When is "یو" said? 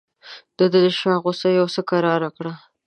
1.59-1.67